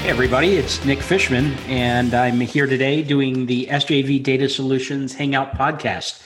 [0.00, 5.52] Hey everybody, it's Nick Fishman, and I'm here today doing the SJV Data Solutions Hangout
[5.52, 6.22] podcast.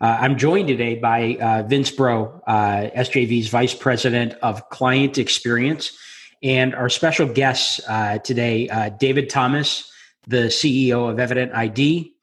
[0.00, 5.94] Uh, I'm joined today by uh, Vince Bro, uh, SJV's Vice President of Client Experience,
[6.42, 9.92] and our special guests uh, today, uh, David Thomas,
[10.26, 12.14] the CEO of Evident ID,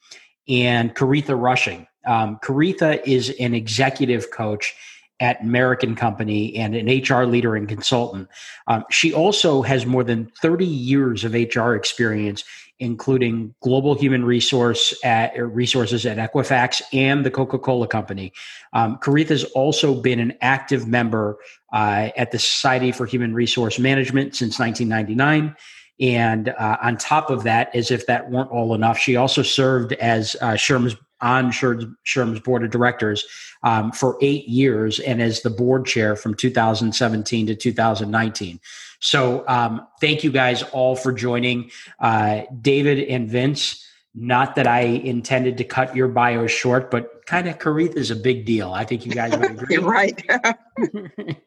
[0.50, 1.86] and Coretha Rushing.
[2.08, 4.76] Um, Coretha is an executive coach
[5.20, 8.28] at American Company and an HR leader and consultant.
[8.68, 12.44] Um, she also has more than 30 years of HR experience,
[12.80, 18.34] including global human resource at, uh, resources at Equifax and the Coca Cola Company.
[18.74, 21.38] Um, has also been an active member
[21.72, 25.56] uh, at the Society for Human Resource Management since 1999.
[26.02, 29.94] And uh, on top of that, as if that weren't all enough, she also served
[29.94, 33.26] as uh, SHRM's on SHRM's board of directors
[33.64, 38.60] um, for eight years and as the board chair from 2017 to 2019.
[39.00, 41.72] So um, thank you guys all for joining.
[42.00, 47.48] Uh, David and Vince, not that I intended to cut your bio short, but kind
[47.48, 48.72] of Coretha is a big deal.
[48.72, 49.78] I think you guys would agree.
[49.78, 50.24] right.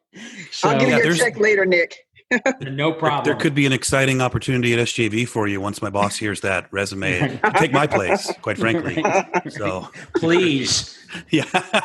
[0.50, 2.07] so, I'll give you a check later, Nick.
[2.60, 3.24] No problem.
[3.24, 6.40] There, there, could be an exciting opportunity at SJV for you once my boss hears
[6.42, 7.40] that resume.
[7.56, 9.02] take my place, quite frankly.
[9.50, 10.98] So please,
[11.30, 11.80] yeah.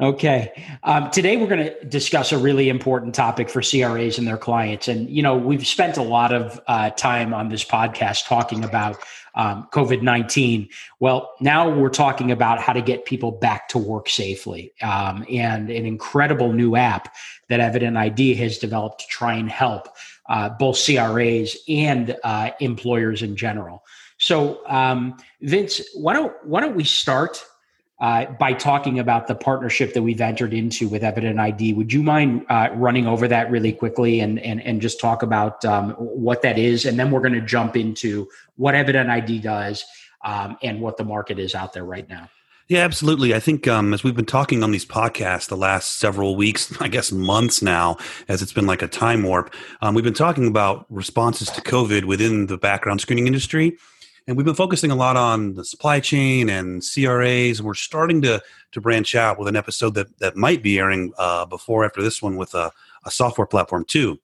[0.00, 0.52] Okay.
[0.82, 4.88] Um, today we're going to discuss a really important topic for CRAs and their clients.
[4.88, 8.98] And, you know, we've spent a lot of uh, time on this podcast talking about
[9.34, 10.68] um, COVID 19.
[11.00, 15.70] Well, now we're talking about how to get people back to work safely um, and
[15.70, 17.14] an incredible new app
[17.48, 19.88] that Evident ID has developed to try and help
[20.28, 23.82] uh, both CRAs and uh, employers in general.
[24.18, 27.44] So, um, Vince, why don't why don't we start
[28.00, 31.74] uh, by talking about the partnership that we've entered into with Evident ID.
[31.74, 35.64] Would you mind uh, running over that really quickly and and, and just talk about
[35.64, 39.84] um, what that is, and then we're going to jump into what Evident ID does
[40.24, 42.28] um, and what the market is out there right now.
[42.66, 43.34] Yeah, absolutely.
[43.34, 46.88] I think um, as we've been talking on these podcasts the last several weeks, I
[46.88, 50.86] guess months now, as it's been like a time warp, um, we've been talking about
[50.88, 53.76] responses to COVID within the background screening industry
[54.26, 57.58] and we've been focusing a lot on the supply chain and CRAs.
[57.58, 58.42] And we're starting to
[58.72, 62.22] to branch out with an episode that that might be airing uh, before after this
[62.22, 62.72] one with a,
[63.04, 64.18] a software platform too.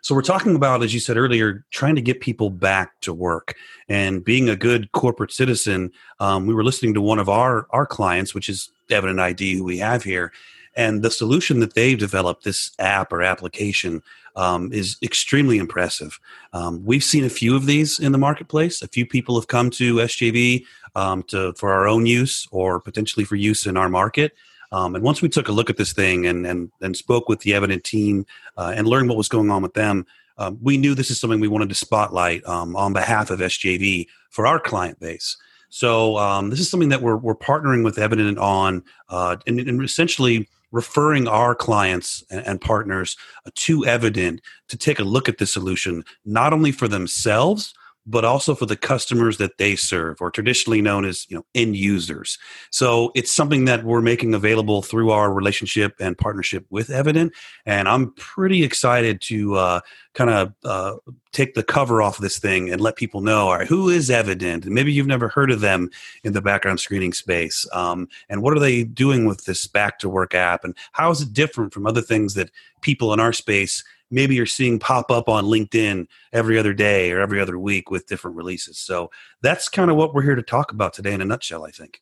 [0.00, 3.56] So we're talking about, as you said earlier, trying to get people back to work
[3.88, 5.90] and being a good corporate citizen.
[6.20, 9.64] Um, we were listening to one of our our clients, which is Evident ID, who
[9.64, 10.32] we have here,
[10.78, 14.00] and the solution that they've developed, this app or application,
[14.36, 16.20] um, is extremely impressive.
[16.52, 18.80] Um, we've seen a few of these in the marketplace.
[18.80, 23.24] A few people have come to SJV um, to for our own use or potentially
[23.24, 24.34] for use in our market.
[24.70, 27.40] Um, and once we took a look at this thing and and, and spoke with
[27.40, 28.24] the Evident team
[28.56, 30.06] uh, and learned what was going on with them,
[30.36, 34.06] um, we knew this is something we wanted to spotlight um, on behalf of SJV
[34.30, 35.36] for our client base.
[35.70, 36.16] So
[36.48, 41.26] this is something that we're, we're partnering with Evident on, uh, and, and, essentially referring
[41.26, 46.52] our clients and, partners uh, to Evident to take a look at the solution, not
[46.52, 47.74] only for themselves,
[48.08, 51.76] but also for the customers that they serve or traditionally known as you know end
[51.76, 52.38] users.
[52.70, 57.32] So it's something that we're making available through our relationship and partnership with evident
[57.66, 59.80] and i'm pretty excited to uh,
[60.14, 60.96] kind of uh,
[61.32, 64.64] take the cover off this thing and let people know all right who is evident?
[64.64, 65.90] And maybe you've never heard of them
[66.24, 70.08] in the background screening space um, and what are they doing with this back to
[70.08, 73.84] work app and how is it different from other things that people in our space
[74.10, 78.06] maybe you're seeing pop up on LinkedIn every other day or every other week with
[78.06, 78.78] different releases.
[78.78, 79.10] So
[79.42, 82.00] that's kind of what we're here to talk about today in a nutshell, I think.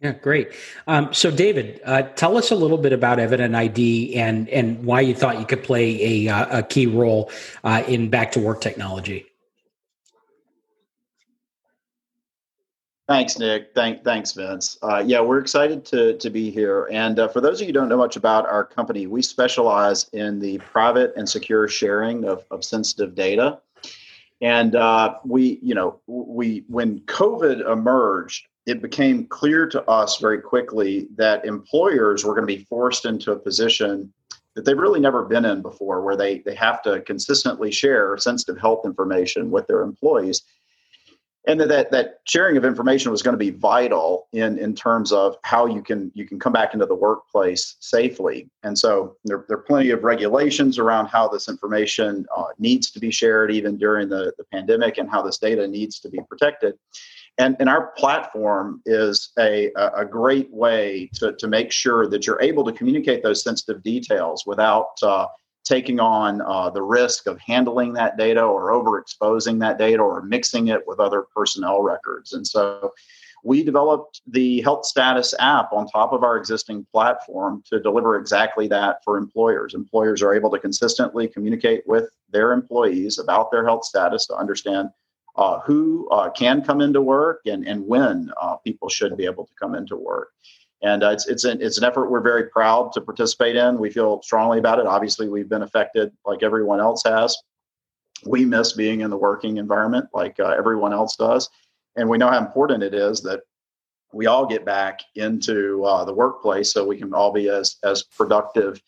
[0.00, 0.52] Yeah, great.
[0.88, 5.00] Um, so, David, uh, tell us a little bit about Evident ID and and why
[5.00, 7.30] you thought you could play a, uh, a key role
[7.62, 9.31] uh, in back to work technology.
[13.12, 13.72] Thanks, Nick.
[13.74, 14.78] Thank, thanks, Vince.
[14.82, 16.88] Uh, yeah, we're excited to, to be here.
[16.90, 20.08] And uh, for those of you who don't know much about our company, we specialize
[20.14, 23.60] in the private and secure sharing of, of sensitive data.
[24.40, 30.40] And uh, we, you know, we when COVID emerged, it became clear to us very
[30.40, 34.10] quickly that employers were going to be forced into a position
[34.54, 38.58] that they've really never been in before, where they they have to consistently share sensitive
[38.58, 40.44] health information with their employees
[41.46, 45.36] and that that sharing of information was going to be vital in in terms of
[45.42, 48.48] how you can you can come back into the workplace safely.
[48.62, 53.00] And so there, there are plenty of regulations around how this information uh, needs to
[53.00, 56.74] be shared even during the, the pandemic and how this data needs to be protected.
[57.38, 62.42] And, and our platform is a, a great way to, to make sure that you're
[62.42, 65.26] able to communicate those sensitive details without uh,
[65.64, 70.68] taking on uh, the risk of handling that data or overexposing that data or mixing
[70.68, 72.32] it with other personnel records.
[72.32, 72.92] And so
[73.44, 78.68] we developed the health status app on top of our existing platform to deliver exactly
[78.68, 79.74] that for employers.
[79.74, 84.90] Employers are able to consistently communicate with their employees about their health status to understand
[85.36, 89.46] uh, who uh, can come into work and, and when uh, people should be able
[89.46, 90.28] to come into work.
[90.82, 93.78] And uh, it's, it's, an, it's an effort we're very proud to participate in.
[93.78, 94.86] We feel strongly about it.
[94.86, 97.36] Obviously, we've been affected like everyone else has.
[98.26, 101.48] We miss being in the working environment like uh, everyone else does
[101.96, 103.40] and we know how important it is that
[104.12, 108.02] we all get back into uh, the workplace so we can all be as as
[108.02, 108.80] productive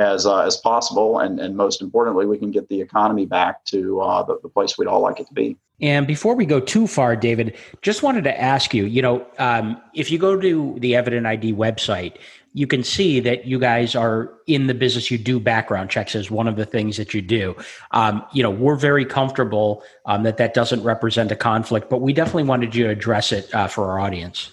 [0.00, 4.00] as uh, as possible, and and most importantly, we can get the economy back to
[4.00, 5.56] uh, the, the place we'd all like it to be.
[5.82, 9.80] And before we go too far, David, just wanted to ask you, you know, um,
[9.94, 12.16] if you go to the Evident ID website,
[12.52, 15.10] you can see that you guys are in the business.
[15.10, 17.56] You do background checks as one of the things that you do.
[17.92, 22.12] Um, you know, we're very comfortable um, that that doesn't represent a conflict, but we
[22.12, 24.50] definitely wanted you to address it uh, for our audience.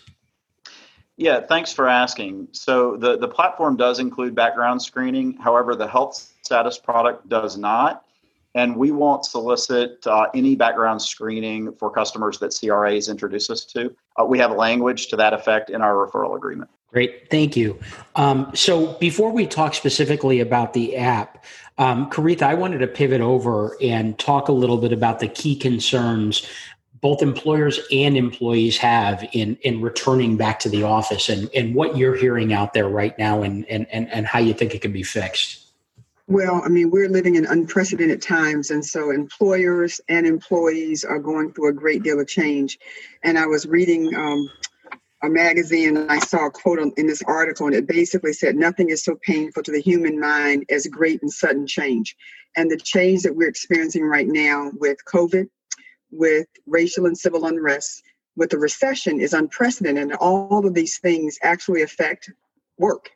[1.17, 2.49] Yeah, thanks for asking.
[2.51, 5.33] So the, the platform does include background screening.
[5.37, 8.03] However, the health status product does not.
[8.53, 13.95] And we won't solicit uh, any background screening for customers that CRAs introduce us to.
[14.19, 16.69] Uh, we have language to that effect in our referral agreement.
[16.91, 17.77] Great, thank you.
[18.15, 21.43] Um, so before we talk specifically about the app,
[21.77, 25.55] um, Coretha, I wanted to pivot over and talk a little bit about the key
[25.55, 26.47] concerns
[27.01, 31.97] both employers and employees have in in returning back to the office and, and what
[31.97, 34.91] you're hearing out there right now and, and, and, and how you think it can
[34.91, 35.65] be fixed.
[36.29, 41.53] Well, I mean, we're living in unprecedented times, and so employers and employees are going
[41.53, 42.77] through a great deal of change.
[43.23, 44.49] And I was reading um,
[45.23, 48.89] a magazine and I saw a quote in this article, and it basically said, Nothing
[48.89, 52.15] is so painful to the human mind as great and sudden change.
[52.57, 55.47] And the change that we're experiencing right now with COVID,
[56.11, 58.03] with racial and civil unrest,
[58.35, 60.03] with the recession is unprecedented.
[60.03, 62.31] And all of these things actually affect
[62.77, 63.11] work,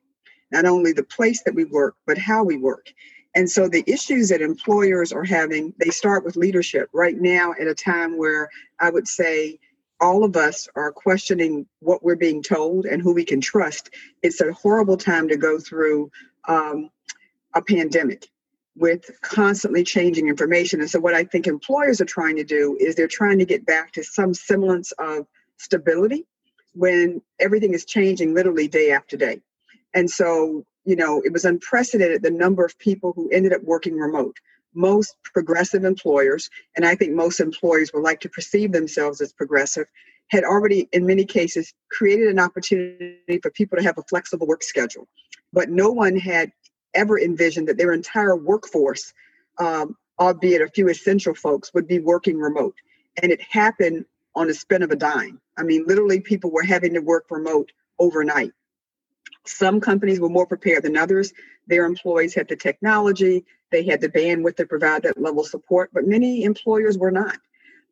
[0.51, 2.91] not only the place that we work, but how we work.
[3.33, 7.67] And so the issues that employers are having, they start with leadership right now at
[7.67, 8.49] a time where
[8.79, 9.59] I would say
[10.01, 13.91] all of us are questioning what we're being told and who we can trust.
[14.23, 16.11] It's a horrible time to go through
[16.47, 16.89] um,
[17.53, 18.27] a pandemic
[18.81, 20.81] with constantly changing information.
[20.81, 23.65] And so, what I think employers are trying to do is they're trying to get
[23.65, 26.25] back to some semblance of stability
[26.73, 29.39] when everything is changing literally day after day.
[29.93, 33.97] And so, you know, it was unprecedented the number of people who ended up working
[33.97, 34.37] remote
[34.73, 39.87] most progressive employers, and I think most employers would like to perceive themselves as progressive,
[40.27, 44.63] had already, in many cases, created an opportunity for people to have a flexible work
[44.63, 45.07] schedule.
[45.51, 46.51] But no one had
[46.93, 49.13] ever envisioned that their entire workforce,
[49.57, 52.75] um, albeit a few essential folks, would be working remote.
[53.21, 54.05] And it happened
[54.35, 55.39] on a spin of a dime.
[55.57, 58.51] I mean, literally, people were having to work remote overnight.
[59.45, 61.33] Some companies were more prepared than others.
[61.67, 65.89] Their employees had the technology, they had the bandwidth to provide that level of support,
[65.93, 67.37] but many employers were not.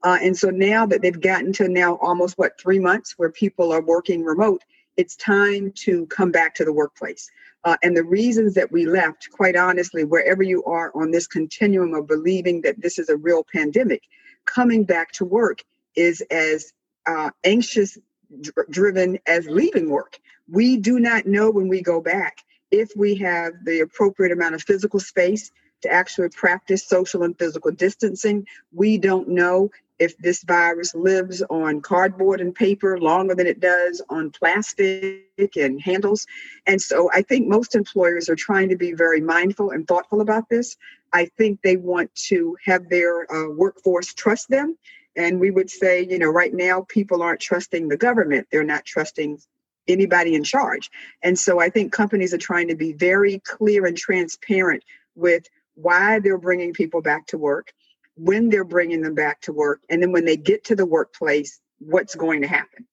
[0.03, 3.71] Uh, and so now that they've gotten to now almost what three months where people
[3.71, 4.63] are working remote,
[4.99, 7.31] it's time to come back to the workplace.
[7.63, 11.93] Uh, and the reasons that we left, quite honestly, wherever you are on this continuum
[11.93, 14.03] of believing that this is a real pandemic,
[14.43, 15.63] coming back to work
[15.95, 16.73] is as
[17.05, 17.97] uh, anxious
[18.41, 20.19] dr- driven as leaving work.
[20.49, 22.39] We do not know when we go back
[22.69, 25.49] if we have the appropriate amount of physical space
[25.81, 28.45] to actually practice social and physical distancing.
[28.73, 34.01] We don't know if this virus lives on cardboard and paper longer than it does
[34.09, 36.25] on plastic and handles.
[36.65, 40.49] And so I think most employers are trying to be very mindful and thoughtful about
[40.49, 40.77] this.
[41.11, 44.77] I think they want to have their uh, workforce trust them.
[45.15, 48.85] And we would say, you know, right now people aren't trusting the government, they're not
[48.85, 49.39] trusting
[49.87, 50.89] anybody in charge.
[51.23, 54.83] And so I think companies are trying to be very clear and transparent
[55.15, 57.73] with why they're bringing people back to work,
[58.19, 61.59] when they're bringing them back to work, and then when they get to the workplace,
[61.79, 62.85] what's going to happen.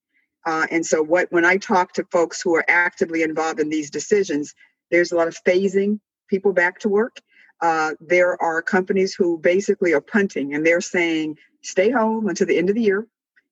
[0.46, 3.90] Uh, and so, what when I talk to folks who are actively involved in these
[3.90, 4.54] decisions,
[4.90, 7.20] there's a lot of phasing people back to work.
[7.60, 12.56] Uh, there are companies who basically are punting and they're saying, stay home until the
[12.56, 13.06] end of the year.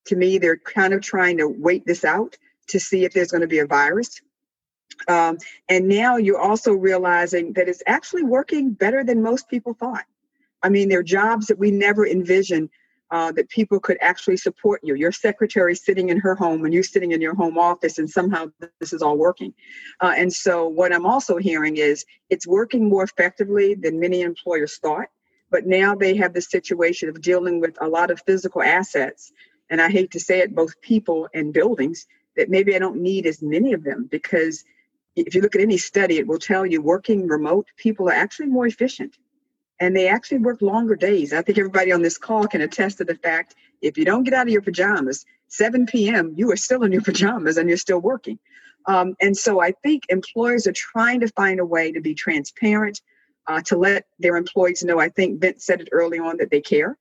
[0.07, 2.37] To me, they're kind of trying to wait this out
[2.69, 4.21] to see if there's going to be a virus.
[5.09, 5.39] Um,
[5.69, 10.05] and now you're also realizing that it's actually working better than most people thought.
[10.65, 12.71] I mean, there are jobs that we never envisioned
[13.11, 14.95] uh, that people could actually support you.
[14.95, 18.47] Your secretary sitting in her home and you sitting in your home office, and somehow
[18.81, 19.53] this is all working.
[20.01, 24.79] Uh, and so, what I'm also hearing is it's working more effectively than many employers
[24.79, 25.09] thought.
[25.51, 29.31] But now they have the situation of dealing with a lot of physical assets,
[29.69, 32.07] and I hate to say it, both people and buildings
[32.37, 34.65] that maybe I don't need as many of them because
[35.15, 38.47] if you look at any study, it will tell you working remote, people are actually
[38.47, 39.17] more efficient
[39.81, 41.33] and they actually work longer days.
[41.33, 44.35] I think everybody on this call can attest to the fact if you don't get
[44.35, 48.01] out of your pajamas, 7 p.m., you are still in your pajamas and you're still
[48.01, 48.39] working.
[48.87, 53.01] Um, and so I think employers are trying to find a way to be transparent,
[53.47, 55.01] uh, to let their employees know.
[55.01, 56.99] I think Vince said it early on that they care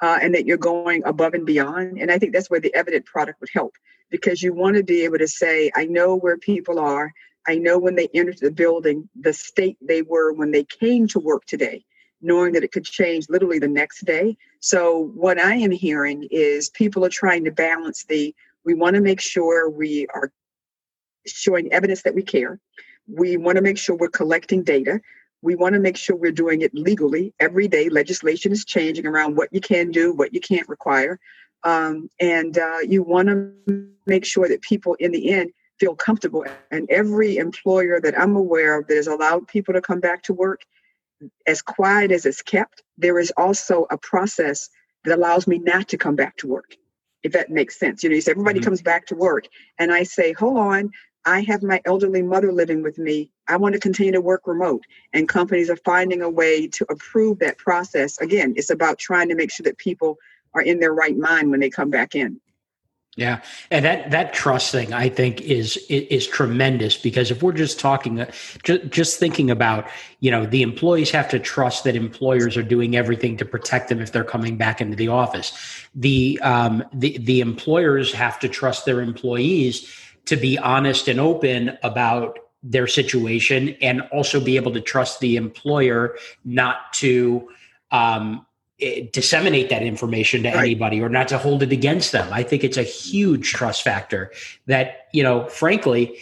[0.00, 1.98] uh, and that you're going above and beyond.
[1.98, 3.74] And I think that's where the evident product would help
[4.10, 7.12] because you want to be able to say, I know where people are.
[7.46, 11.18] I know when they entered the building, the state they were when they came to
[11.18, 11.84] work today
[12.20, 14.36] knowing that it could change literally the next day.
[14.60, 18.34] So, what I am hearing is people are trying to balance the
[18.64, 20.30] we want to make sure we are
[21.26, 22.60] showing evidence that we care.
[23.06, 25.00] We want to make sure we're collecting data.
[25.40, 27.32] We want to make sure we're doing it legally.
[27.40, 31.18] Every day, legislation is changing around what you can do, what you can't require.
[31.64, 36.44] Um, and uh, you want to make sure that people, in the end, feel comfortable.
[36.70, 40.34] And every employer that I'm aware of that has allowed people to come back to
[40.34, 40.62] work
[41.46, 44.68] as quiet as it's kept, there is also a process
[45.04, 46.76] that allows me not to come back to work,
[47.22, 48.02] if that makes sense.
[48.02, 48.66] You know, you say everybody mm-hmm.
[48.66, 49.46] comes back to work,
[49.78, 50.90] and I say, hold on,
[51.24, 53.30] I have my elderly mother living with me.
[53.48, 54.84] I want to continue to work remote.
[55.12, 58.18] And companies are finding a way to approve that process.
[58.18, 60.16] Again, it's about trying to make sure that people
[60.54, 62.40] are in their right mind when they come back in.
[63.18, 63.40] Yeah,
[63.72, 68.20] and that that trust thing I think is is, tremendous because if we're just talking,
[68.20, 68.30] uh,
[68.62, 69.88] just just thinking about
[70.20, 74.00] you know the employees have to trust that employers are doing everything to protect them
[74.00, 75.52] if they're coming back into the office.
[75.96, 79.92] The um, the the employers have to trust their employees
[80.26, 85.34] to be honest and open about their situation, and also be able to trust the
[85.34, 87.48] employer not to
[87.90, 88.46] um,
[88.78, 90.58] disseminate that information to right.
[90.58, 92.32] anybody or not to hold it against them.
[92.32, 94.30] I think it's a huge trust factor
[94.66, 96.18] that, you know, frankly,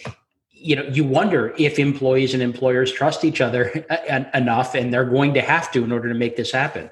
[0.51, 3.85] you know, you wonder if employees and employers trust each other
[4.33, 6.89] enough and they're going to have to in order to make this happen.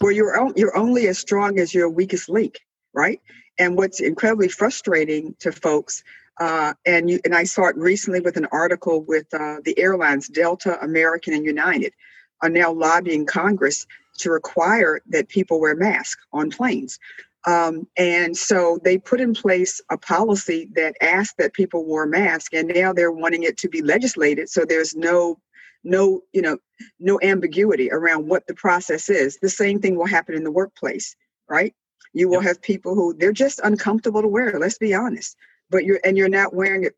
[0.00, 2.60] Well, you're you're only as strong as your weakest link,
[2.94, 3.20] right?
[3.58, 6.02] And what's incredibly frustrating to folks,
[6.38, 10.28] uh, and you and I saw it recently with an article with uh, the airlines,
[10.28, 11.92] Delta, American, and United,
[12.40, 13.86] are now lobbying Congress
[14.20, 16.98] to require that people wear masks on planes.
[17.46, 22.50] Um, and so they put in place a policy that asked that people wear masks,
[22.52, 24.50] and now they're wanting it to be legislated.
[24.50, 25.40] So there's no,
[25.82, 26.58] no, you know,
[26.98, 29.38] no ambiguity around what the process is.
[29.40, 31.16] The same thing will happen in the workplace,
[31.48, 31.74] right?
[32.12, 32.48] You will yep.
[32.48, 34.58] have people who they're just uncomfortable to wear.
[34.58, 35.36] Let's be honest.
[35.70, 36.94] But you're and you're not wearing it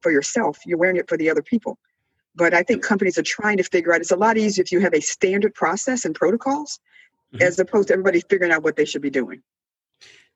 [0.00, 0.58] for yourself.
[0.64, 1.78] You're wearing it for the other people.
[2.34, 4.80] But I think companies are trying to figure out it's a lot easier if you
[4.80, 6.80] have a standard process and protocols
[7.34, 7.42] mm-hmm.
[7.42, 9.42] as opposed to everybody figuring out what they should be doing.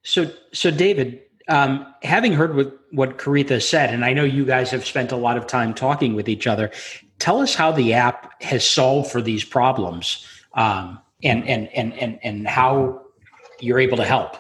[0.03, 4.71] So, so David, um, having heard what, what Coretha said, and I know you guys
[4.71, 6.71] have spent a lot of time talking with each other,
[7.19, 12.19] tell us how the app has solved for these problems um, and, and, and, and,
[12.23, 13.03] and how
[13.61, 14.37] you're able to help.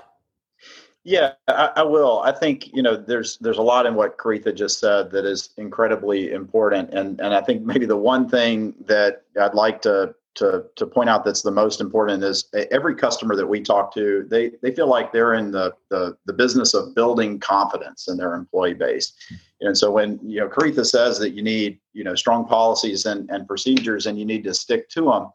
[1.06, 2.20] Yeah, I, I, will.
[2.22, 5.50] I think you know there's there's a lot in what Coretha just said that is
[5.56, 10.64] incredibly important, and and I think maybe the one thing that I'd like to to
[10.74, 14.50] to point out that's the most important is every customer that we talk to they
[14.62, 18.74] they feel like they're in the the, the business of building confidence in their employee
[18.74, 19.12] base,
[19.60, 23.30] and so when you know Coretha says that you need you know strong policies and
[23.30, 25.30] and procedures and you need to stick to them.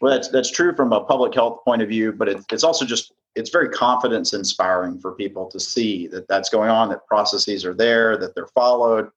[0.00, 2.84] Well, that's that's true from a public health point of view, but it, it's also
[2.84, 7.64] just it's very confidence inspiring for people to see that that's going on, that processes
[7.64, 9.08] are there, that they're followed,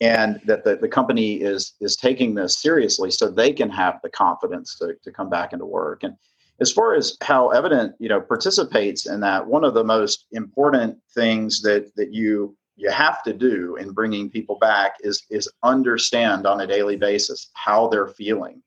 [0.00, 4.10] and that the, the company is is taking this seriously so they can have the
[4.10, 6.02] confidence to, to come back into work.
[6.02, 6.16] And
[6.60, 10.98] as far as how evident you know participates in that, one of the most important
[11.14, 16.46] things that that you you have to do in bringing people back is is understand
[16.46, 18.62] on a daily basis how they're feeling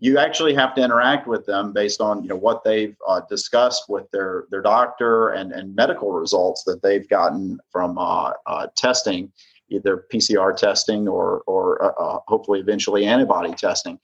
[0.00, 3.84] you actually have to interact with them based on you know what they've uh, discussed
[3.88, 9.32] with their their doctor and and medical results that they've gotten from uh, uh, testing
[9.70, 13.98] either PCR testing or or uh, uh, hopefully eventually antibody testing.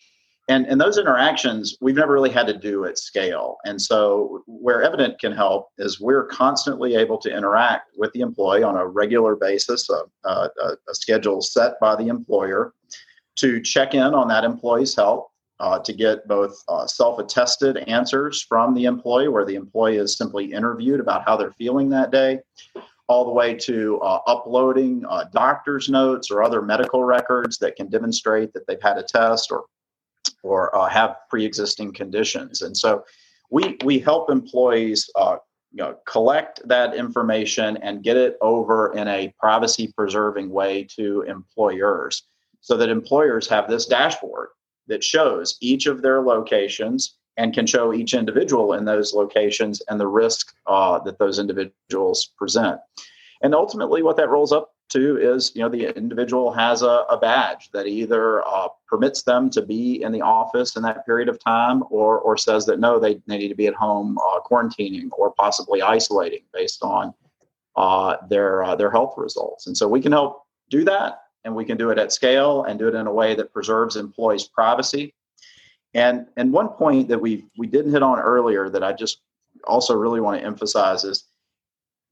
[0.49, 3.57] And and those interactions we've never really had to do at scale.
[3.65, 8.63] And so where evident can help is we're constantly able to interact with the employee
[8.63, 10.49] on a regular basis a, a,
[10.89, 12.75] a schedule set by the employer
[13.37, 15.29] to check in on that employee's health
[15.61, 20.17] uh, to get both uh, self attested answers from the employee, where the employee is
[20.17, 22.41] simply interviewed about how they're feeling that day,
[23.09, 27.89] all the way to uh, uploading uh, doctor's notes or other medical records that can
[27.89, 29.65] demonstrate that they've had a test or
[30.43, 32.63] or uh, have pre-existing conditions.
[32.63, 33.05] And so
[33.51, 35.37] we we help employees uh,
[35.75, 41.23] you know, collect that information and get it over in a privacy preserving way to
[41.23, 42.23] employers
[42.61, 44.51] so that employers have this dashboard
[44.89, 49.99] that shows each of their locations and can show each individual in those locations and
[49.99, 52.81] the risk uh, that those individuals present.
[53.43, 57.19] And ultimately, what that rolls up to is, you know, the individual has a, a
[57.19, 61.39] badge that either uh, permits them to be in the office in that period of
[61.43, 65.09] time, or or says that no, they, they need to be at home uh, quarantining
[65.13, 67.13] or possibly isolating based on
[67.77, 69.67] uh, their uh, their health results.
[69.67, 72.79] And so we can help do that, and we can do it at scale and
[72.79, 75.15] do it in a way that preserves employees' privacy
[75.95, 79.21] and and one point that we we didn't hit on earlier that I just
[79.65, 81.25] also really want to emphasize is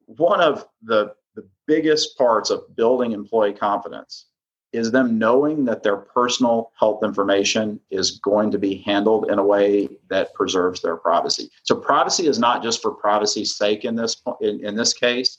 [0.07, 4.27] one of the the biggest parts of building employee confidence
[4.73, 9.45] is them knowing that their personal health information is going to be handled in a
[9.45, 11.51] way that preserves their privacy.
[11.63, 15.39] So privacy is not just for privacy's sake in this in, in this case.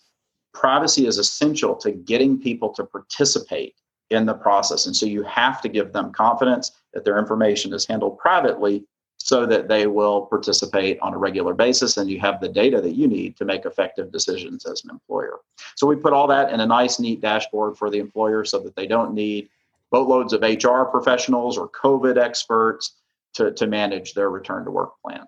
[0.54, 3.74] Privacy is essential to getting people to participate
[4.14, 4.86] in the process.
[4.86, 8.86] And so you have to give them confidence that their information is handled privately
[9.18, 12.96] so that they will participate on a regular basis and you have the data that
[12.96, 15.40] you need to make effective decisions as an employer.
[15.76, 18.76] So we put all that in a nice, neat dashboard for the employer so that
[18.76, 19.50] they don't need
[19.92, 22.96] boatloads of HR professionals or COVID experts
[23.36, 25.26] to, to manage their return to work plan.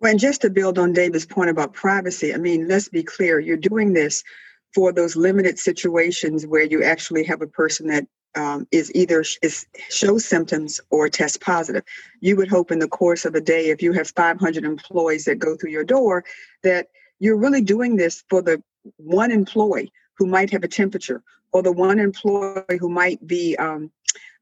[0.00, 3.38] Well, and just to build on David's point about privacy, I mean, let's be clear,
[3.38, 4.24] you're doing this
[4.74, 9.66] for those limited situations where you actually have a person that um, is either is
[9.90, 11.82] shows symptoms or test positive.
[12.20, 15.38] You would hope in the course of a day, if you have 500 employees that
[15.38, 16.24] go through your door,
[16.62, 16.88] that
[17.18, 18.62] you're really doing this for the
[18.96, 23.90] one employee who might have a temperature, or the one employee who might be um,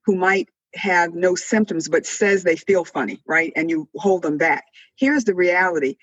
[0.04, 3.52] who might have no symptoms but says they feel funny, right?
[3.56, 4.64] And you hold them back.
[4.96, 5.96] Here's the reality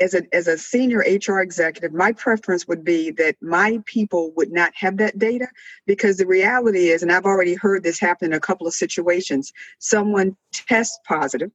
[0.00, 4.50] as a as a senior HR executive, my preference would be that my people would
[4.50, 5.46] not have that data
[5.86, 9.52] because the reality is, and I've already heard this happen in a couple of situations,
[9.78, 11.50] someone tests positive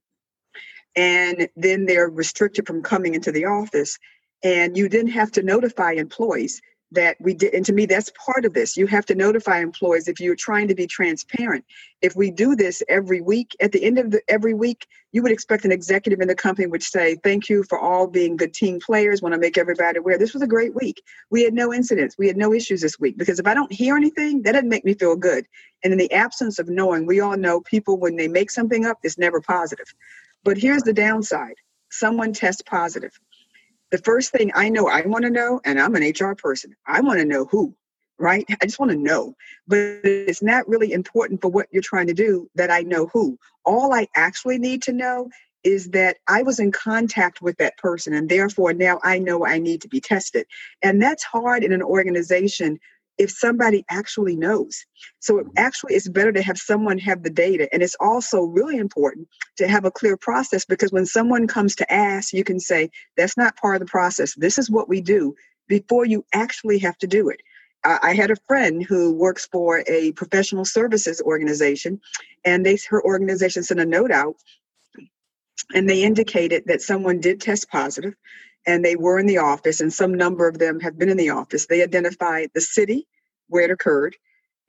[0.95, 3.97] and then they're restricted from coming into the office
[4.43, 6.61] and you then have to notify employees
[6.95, 8.75] that we did and to me that's part of this.
[8.75, 11.63] You have to notify employees if you're trying to be transparent.
[12.01, 15.31] If we do this every week at the end of the, every week you would
[15.31, 18.79] expect an executive in the company would say thank you for all being good team
[18.79, 19.21] players.
[19.21, 20.17] Want to make everybody aware.
[20.17, 21.01] This was a great week.
[21.29, 22.17] We had no incidents.
[22.17, 24.85] We had no issues this week because if i don't hear anything that doesn't make
[24.85, 25.45] me feel good.
[25.83, 28.97] And in the absence of knowing we all know people when they make something up
[29.03, 29.93] it's never positive.
[30.43, 31.55] But here's the downside.
[31.91, 33.19] Someone tests positive
[33.95, 36.99] the first thing I know I want to know, and I'm an HR person, I
[36.99, 37.73] want to know who,
[38.19, 38.45] right?
[38.61, 39.35] I just want to know.
[39.67, 43.39] But it's not really important for what you're trying to do that I know who.
[43.63, 45.29] All I actually need to know
[45.63, 49.59] is that I was in contact with that person, and therefore now I know I
[49.59, 50.45] need to be tested.
[50.83, 52.79] And that's hard in an organization
[53.17, 54.85] if somebody actually knows.
[55.19, 57.69] So it actually it's better to have someone have the data.
[57.71, 61.93] And it's also really important to have a clear process because when someone comes to
[61.93, 64.35] ask, you can say, that's not part of the process.
[64.35, 65.35] This is what we do
[65.67, 67.41] before you actually have to do it.
[67.83, 72.01] I had a friend who works for a professional services organization,
[72.43, 74.37] and they her organization sent a note out
[75.73, 78.15] and they indicated that someone did test positive
[78.67, 81.31] and they were in the office, and some number of them have been in the
[81.31, 81.67] office.
[81.67, 83.07] They identified the city
[83.49, 84.17] where it occurred.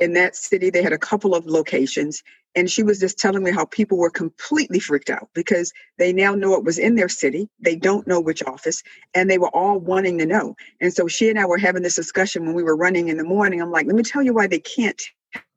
[0.00, 2.22] In that city, they had a couple of locations,
[2.56, 6.34] and she was just telling me how people were completely freaked out because they now
[6.34, 7.48] know it was in their city.
[7.60, 8.82] They don't know which office,
[9.14, 10.56] and they were all wanting to know.
[10.80, 13.24] And so she and I were having this discussion when we were running in the
[13.24, 13.62] morning.
[13.62, 15.02] I'm like, let me tell you why they can't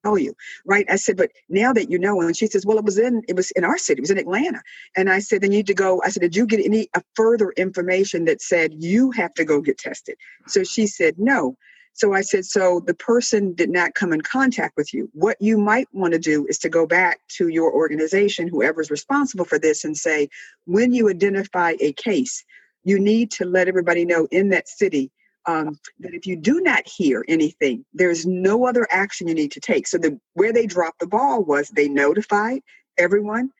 [0.03, 0.33] tell you
[0.65, 0.85] right?
[0.89, 3.35] I said but now that you know and she says well it was in it
[3.35, 4.61] was in our city it was in atlanta.
[4.95, 7.51] And i said then you need to go i said did you get any further
[7.57, 10.17] information that said you have to go get tested?
[10.47, 11.55] So she said no.
[11.93, 15.09] So i said so the person did not come in contact with you.
[15.13, 19.45] What you might want to do is to go back to your organization whoever's responsible
[19.45, 20.29] for this and say
[20.65, 22.43] when you identify a case
[22.85, 25.11] you need to let everybody know in that city
[25.45, 29.59] um, that if you do not hear anything, there's no other action you need to
[29.59, 29.87] take.
[29.87, 32.61] So the where they dropped the ball was they notified
[32.97, 33.51] everyone,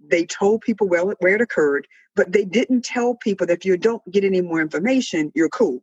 [0.00, 3.64] they told people where, it where it occurred, but they didn't tell people that if
[3.64, 5.82] you don't get any more information, you're cool.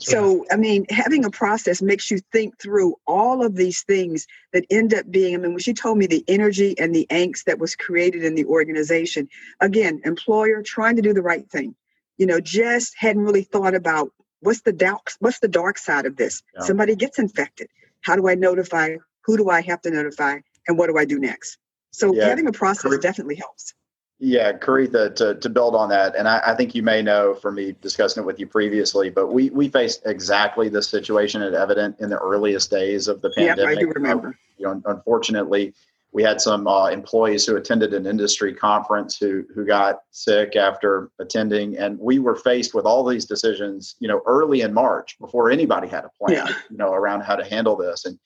[0.00, 4.64] So, I mean, having a process makes you think through all of these things that
[4.70, 7.58] end up being, I mean, when she told me the energy and the angst that
[7.58, 9.28] was created in the organization,
[9.60, 11.74] again, employer trying to do the right thing,
[12.16, 16.16] you know, just hadn't really thought about what's the dark, what's the dark side of
[16.16, 16.42] this?
[16.54, 16.64] Yeah.
[16.64, 17.68] Somebody gets infected.
[18.00, 18.96] How do I notify?
[19.24, 20.38] Who do I have to notify?
[20.66, 21.58] And what do I do next?
[21.90, 22.28] So yeah.
[22.28, 23.74] having a process definitely helps.
[24.20, 27.54] Yeah, Coretha, to, to build on that, and I, I, think you may know from
[27.54, 32.00] me discussing it with you previously, but we we faced exactly this situation at Evident
[32.00, 33.64] in the earliest days of the pandemic.
[33.64, 34.36] Yeah, I do remember.
[34.56, 35.72] You know, unfortunately,
[36.12, 41.10] we had some uh, employees who attended an industry conference who who got sick after
[41.18, 45.50] attending, and we were faced with all these decisions, you know, early in March before
[45.50, 46.54] anybody had a plan, yeah.
[46.70, 48.04] you know, around how to handle this.
[48.04, 48.18] And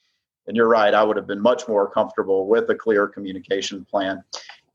[0.47, 4.23] and you're right, I would have been much more comfortable with a clear communication plan.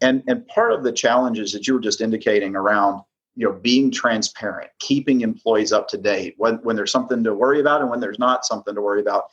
[0.01, 3.03] And and part of the challenges that you were just indicating around
[3.37, 7.61] you know being transparent, keeping employees up to date when when there's something to worry
[7.61, 9.25] about and when there's not something to worry about.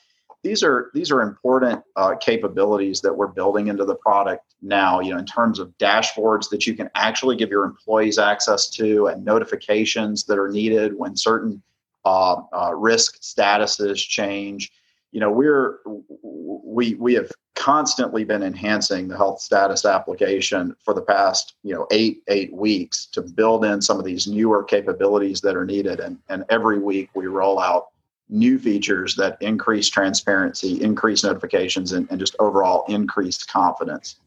[0.46, 5.00] These are these are important uh, capabilities that we're building into the product now.
[5.00, 9.08] You know, in terms of dashboards that you can actually give your employees access to
[9.08, 11.64] and notifications that are needed when certain
[12.06, 14.72] uh, uh, risk statuses change
[15.12, 15.80] you know we're
[16.22, 21.88] we we have constantly been enhancing the health status application for the past you know
[21.90, 26.20] eight eight weeks to build in some of these newer capabilities that are needed and
[26.30, 27.88] and every week we roll out
[28.30, 34.18] new features that increase transparency increase notifications and, and just overall increased confidence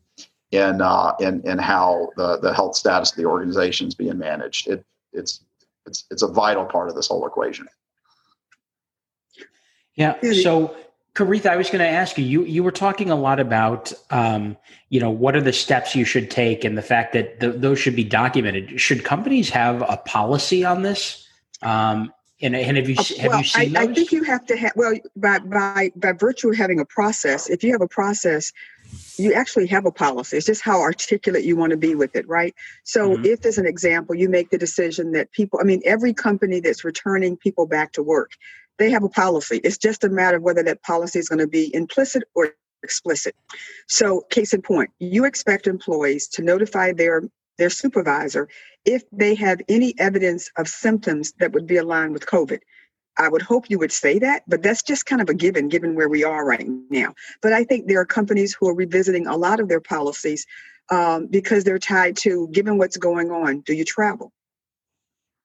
[0.52, 4.68] in uh, in in how the the health status of the organization is being managed
[4.68, 5.40] it it's
[5.86, 7.66] it's it's a vital part of this whole equation
[9.98, 10.14] yeah.
[10.44, 10.76] So,
[11.14, 12.24] Coretha, I was going to ask you.
[12.24, 14.56] You you were talking a lot about, um,
[14.90, 17.80] you know, what are the steps you should take, and the fact that the, those
[17.80, 18.80] should be documented.
[18.80, 21.26] Should companies have a policy on this?
[21.62, 23.90] Um, and, and have you uh, have well, you seen I, those?
[23.90, 24.72] I think you have to have.
[24.76, 28.52] Well, by by by virtue of having a process, if you have a process,
[29.16, 30.36] you actually have a policy.
[30.36, 32.54] It's just how articulate you want to be with it, right?
[32.84, 33.24] So, mm-hmm.
[33.24, 36.84] if as an example, you make the decision that people, I mean, every company that's
[36.84, 38.32] returning people back to work
[38.78, 39.60] they have a policy.
[39.62, 43.34] It's just a matter of whether that policy is going to be implicit or explicit.
[43.88, 47.22] So, case in point, you expect employees to notify their
[47.58, 48.48] their supervisor
[48.84, 52.60] if they have any evidence of symptoms that would be aligned with COVID.
[53.20, 55.96] I would hope you would say that, but that's just kind of a given given
[55.96, 57.14] where we are right now.
[57.42, 60.46] But I think there are companies who are revisiting a lot of their policies
[60.90, 63.60] um, because they're tied to given what's going on.
[63.62, 64.32] Do you travel?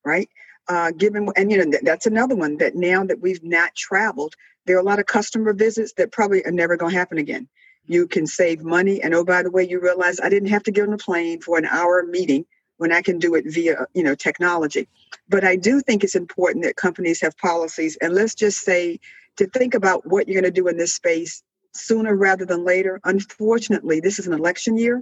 [0.05, 0.29] Right?
[0.67, 4.33] uh, given and you know that's another one that now that we've not traveled
[4.65, 7.47] there are a lot of customer visits that probably are never going to happen again
[7.85, 10.71] you can save money and oh by the way you realize i didn't have to
[10.71, 12.45] get on a plane for an hour meeting
[12.83, 14.87] when i can do it via you know technology
[15.29, 18.99] but i do think it's important that companies have policies and let's just say
[19.37, 21.43] to think about what you're going to do in this space
[21.73, 25.01] sooner rather than later unfortunately this is an election year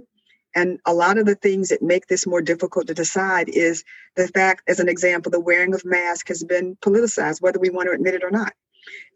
[0.54, 3.84] and a lot of the things that make this more difficult to decide is
[4.16, 7.88] the fact, as an example, the wearing of masks has been politicized, whether we want
[7.88, 8.52] to admit it or not.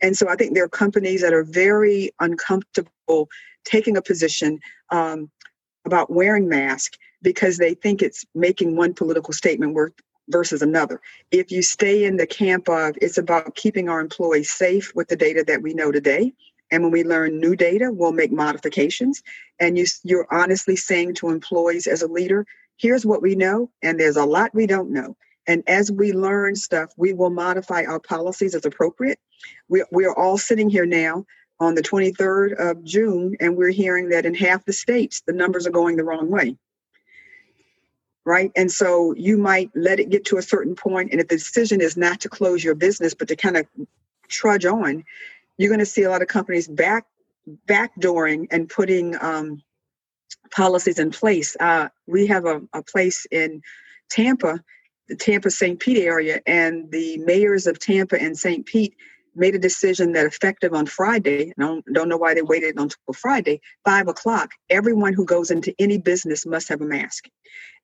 [0.00, 3.29] And so I think there are companies that are very uncomfortable
[3.64, 5.31] taking a position um,
[5.85, 6.96] about wearing masks
[7.27, 9.93] because they think it's making one political statement worth
[10.29, 11.01] versus another.
[11.33, 15.17] If you stay in the camp of it's about keeping our employees safe with the
[15.17, 16.33] data that we know today,
[16.71, 19.25] and when we learn new data, we'll make modifications.
[19.59, 23.99] And you, you're honestly saying to employees as a leader, here's what we know, and
[23.99, 25.17] there's a lot we don't know.
[25.49, 29.19] And as we learn stuff, we will modify our policies as appropriate.
[29.69, 31.27] We, we are all sitting here now
[31.59, 35.67] on the 23rd of June, and we're hearing that in half the states, the numbers
[35.67, 36.57] are going the wrong way.
[38.27, 38.51] Right.
[38.57, 41.81] And so you might let it get to a certain point, and if the decision
[41.81, 43.67] is not to close your business, but to kind of
[44.27, 45.05] trudge on,
[45.59, 47.07] you're going to see a lot of companies back
[47.69, 49.62] backdooring and putting um,
[50.51, 51.57] policies in place.
[51.61, 53.62] Uh, we have a, a place in
[54.11, 54.61] Tampa,
[55.09, 55.79] the Tampa St.
[55.79, 58.67] Pete area, and the mayors of Tampa and St.
[58.67, 58.97] Pete
[59.37, 62.99] made a decision that effective on Friday, I don't, don't know why they waited until
[63.14, 67.25] Friday, five o'clock, everyone who goes into any business must have a mask.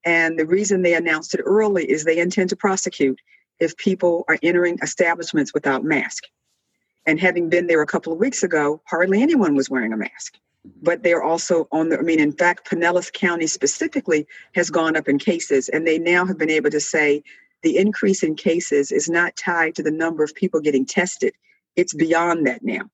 [0.05, 3.21] And the reason they announced it early is they intend to prosecute
[3.61, 6.25] if people are entering establishments without mask.
[7.07, 10.39] And having been there a couple of weeks ago, hardly anyone was wearing a mask.
[10.81, 15.09] But they're also on the, I mean, in fact, Pinellas County specifically has gone up
[15.09, 17.25] in cases, and they now have been able to say
[17.63, 21.35] the increase in cases is not tied to the number of people getting tested.
[21.77, 22.91] It's beyond that now.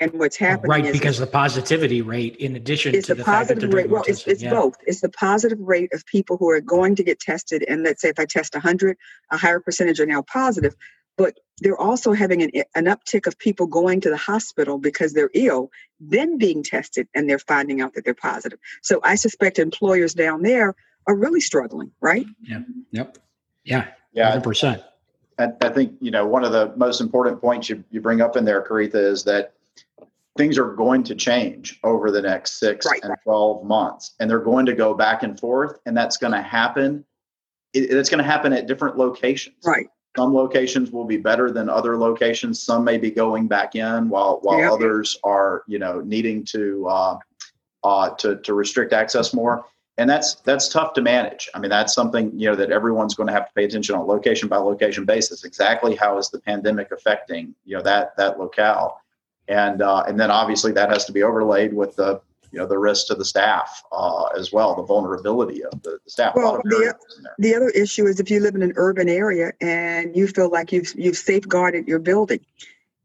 [0.00, 3.88] And what's happening right because the positivity rate, in addition to the, the positive rate,
[3.88, 4.50] well, it's, it's yeah.
[4.50, 4.74] both.
[4.84, 8.08] It's the positive rate of people who are going to get tested, and let's say
[8.08, 8.96] if I test 100,
[9.30, 10.74] a higher percentage are now positive.
[11.16, 15.30] but they're also having an, an uptick of people going to the hospital because they're
[15.34, 18.58] ill, then being tested and they're finding out that they're positive.
[18.82, 20.74] So I suspect employers down there
[21.06, 22.26] are really struggling, right?
[22.42, 22.62] Yep.
[22.90, 23.18] Yep.
[23.64, 23.86] Yeah.
[24.12, 24.36] Yeah.
[24.38, 24.82] 100%.
[25.38, 28.36] I, I think, you know, one of the most important points you, you bring up
[28.36, 29.54] in there, Coretha, is that
[30.36, 33.00] things are going to change over the next six Right.
[33.02, 36.40] and 12 months and they're going to go back and forth and that's going to
[36.40, 37.04] happen
[37.74, 39.88] it, it's going to happen at different locations Right.
[40.16, 44.38] some locations will be better than other locations some may be going back in while
[44.42, 44.72] while Yep.
[44.72, 47.18] others are you know needing to uh,
[47.84, 49.66] uh, to to restrict access more
[49.98, 53.26] and that's that's tough to manage i mean that's something you know that everyone's going
[53.26, 56.90] to have to pay attention on location by location basis exactly how is the pandemic
[56.92, 59.00] affecting you know that that locale
[59.48, 62.20] and uh, and then obviously that has to be overlaid with the
[62.52, 66.10] you know the risk to the staff uh, as well the vulnerability of the, the
[66.10, 67.34] staff Well, the- variables in there.
[67.38, 70.70] The other issue is if you live in an urban area and you feel like
[70.72, 72.40] you've you've safeguarded your building.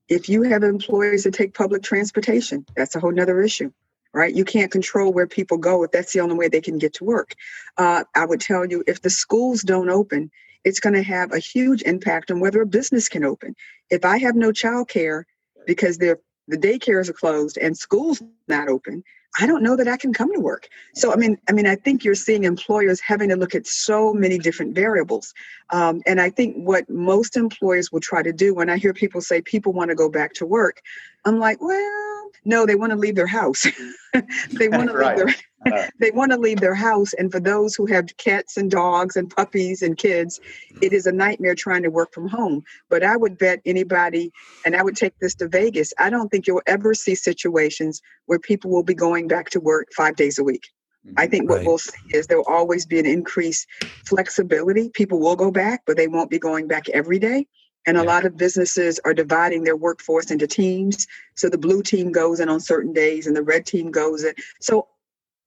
[0.09, 3.73] If you have employees that take public transportation, that's a whole nother issue,
[4.13, 4.33] right?
[4.33, 7.03] You can't control where people go if that's the only way they can get to
[7.03, 7.33] work.
[7.77, 10.31] Uh, I would tell you if the schools don't open,
[10.63, 13.55] it's going to have a huge impact on whether a business can open.
[13.89, 15.25] If I have no child care
[15.65, 19.03] because the daycares are closed and schools not open,
[19.39, 20.67] I don't know that I can come to work.
[20.95, 24.13] So I mean, I mean, I think you're seeing employers having to look at so
[24.13, 25.33] many different variables,
[25.69, 29.21] um, and I think what most employers will try to do when I hear people
[29.21, 30.81] say people want to go back to work,
[31.25, 33.65] I'm like, well, no, they want to leave their house.
[34.59, 35.27] they want to leave their
[35.71, 37.13] Uh, they want to leave their house.
[37.13, 40.39] And for those who have cats and dogs and puppies and kids,
[40.81, 42.63] it is a nightmare trying to work from home.
[42.89, 44.31] But I would bet anybody,
[44.65, 48.39] and I would take this to Vegas, I don't think you'll ever see situations where
[48.39, 50.63] people will be going back to work five days a week.
[51.17, 51.65] I think what Right.
[51.65, 53.67] we'll see is there will always be an increased
[54.07, 54.89] flexibility.
[54.93, 57.47] People will go back, but they won't be going back every day.
[57.87, 61.07] And a lot of businesses are dividing their workforce into teams.
[61.35, 64.33] So the blue team goes in on certain days and the red team goes in.
[64.59, 64.87] So,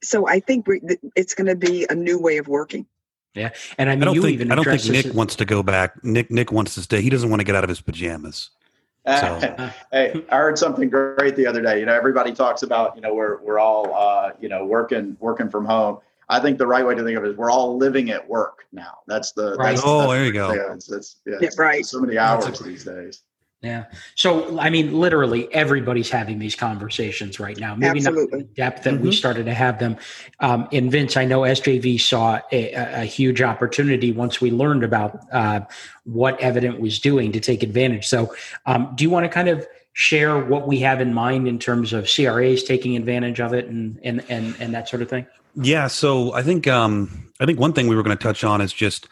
[0.03, 2.87] so I think we, th- it's going to be a new way of working.
[3.35, 5.37] Yeah, and I mean, I don't you think even I don't think Nick this- wants
[5.37, 6.03] to go back.
[6.03, 7.01] Nick Nick wants to stay.
[7.01, 8.51] He doesn't want to get out of his pajamas.
[9.07, 11.81] So- hey, I heard something great the other day.
[11.81, 15.49] You know, everybody talks about you know we're we're all uh, you know working working
[15.49, 15.99] from home.
[16.31, 18.65] I think the right way to think of it is we're all living at work
[18.73, 18.99] now.
[19.09, 19.71] That's the Right.
[19.75, 20.51] That's, Oh, that's there you the go.
[20.53, 20.61] thing.
[20.75, 21.85] It's, it's, yeah, Yeah, it's right.
[21.85, 23.23] So many That's hours a- these days.
[23.63, 23.85] Yeah.
[24.15, 27.75] So, I mean, literally everybody's having these conversations right now.
[27.75, 28.39] Maybe not Absolutely.
[28.41, 29.15] in the depth that we Mhm.
[29.15, 29.99] started to have them.
[30.39, 34.83] Um, and Vince, I know SJV saw a, a a huge opportunity once we learned
[34.83, 35.61] about uh,
[36.05, 38.07] what Evident was doing to take advantage.
[38.09, 41.59] So, um, do you want to kind of share what we have in mind in
[41.59, 45.27] terms of CRAs taking advantage of it and and and, and that sort of thing?
[45.55, 48.61] Yeah, so I think um, I think one thing we were going to touch on
[48.61, 49.09] is just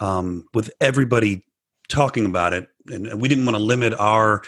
[0.00, 1.44] um, with everybody
[1.88, 4.42] talking about it, and we didn't want to limit our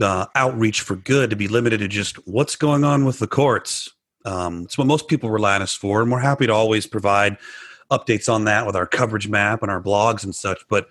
[0.00, 3.90] uh, outreach for good to be limited to just what's going on with the courts.
[4.24, 7.36] Um, it's what most people rely on us for, and we're happy to always provide
[7.90, 10.60] updates on that with our coverage map and our blogs and such.
[10.68, 10.88] But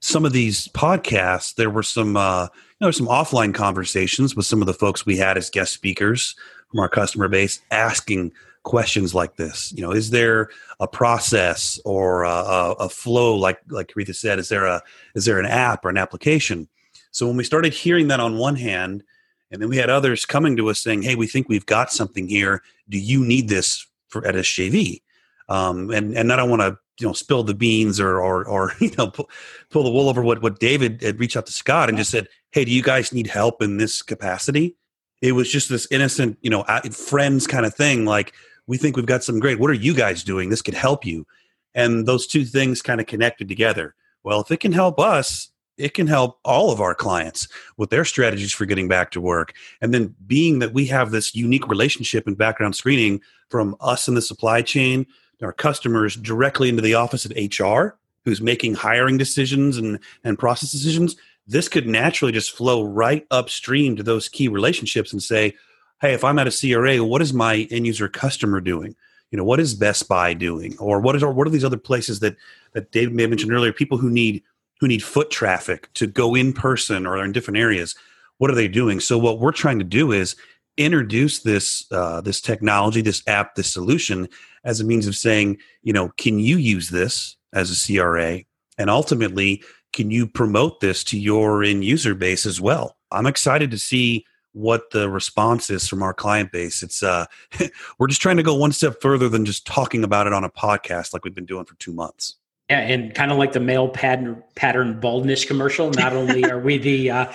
[0.00, 2.48] some of these podcasts, there were some uh,
[2.80, 6.34] you know some offline conversations with some of the folks we had as guest speakers
[6.70, 8.32] from our customer base asking
[8.66, 10.50] questions like this you know is there
[10.80, 14.82] a process or a, a, flow like like Coretha said is there a
[15.14, 16.68] is there an app or an application?
[17.12, 19.04] So when we started hearing that on one hand
[19.52, 22.26] and then we had others coming to us saying hey we think we've got something
[22.26, 22.60] here.
[22.88, 25.00] Do you need this for at SJV
[25.48, 28.72] um, and and I don't want to you know spill the beans or or, or
[28.80, 29.30] you know pull,
[29.70, 32.26] pull the wool over what what David had reached out to Scott and just said
[32.50, 34.74] hey do you guys need help in this capacity?
[35.22, 38.34] It was just this innocent you know friends kind of thing like
[38.66, 39.58] we think we've got some great.
[39.58, 40.48] What are you guys doing?
[40.48, 41.26] This could help you.
[41.74, 43.94] And those two things kind of connected together.
[44.24, 48.06] Well if it can help us it can help all of our clients with their
[48.06, 49.52] strategies for getting back to work.
[49.82, 54.14] And then being that we have this unique relationship and background screening from us in
[54.14, 55.06] the supply chain
[55.42, 60.70] our customers directly into the office of hr who's making hiring decisions and, and process
[60.70, 65.54] decisions this could naturally just flow right upstream to those key relationships and say
[66.00, 68.94] hey, if I'm at a CRA, what is my end user customer doing?
[69.30, 71.76] You know, what is Best Buy doing, or what is or what are these other
[71.76, 72.36] places that
[72.72, 73.72] that David may have mentioned earlier?
[73.72, 74.42] People who need
[74.80, 77.94] who need foot traffic to go in person or in different areas.
[78.38, 79.00] What are they doing?
[79.00, 80.36] So what we're trying to do is
[80.76, 84.28] introduce this uh, this technology, this app, this solution
[84.64, 88.40] as a means of saying, you know, can you use this as a CRA,
[88.78, 92.96] and ultimately, can you promote this to your end user base as well?
[93.10, 96.82] I'm excited to see what the response is from our client base.
[96.82, 97.26] It's uh
[97.98, 100.50] we're just trying to go one step further than just talking about it on a
[100.50, 102.36] podcast like we've been doing for 2 months.
[102.68, 105.90] Yeah, and kind of like the male pattern pattern baldness commercial.
[105.90, 107.32] Not only are we the, uh,